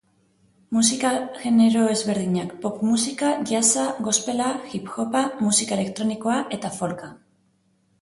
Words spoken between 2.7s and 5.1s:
musika, jazza, gospela, hip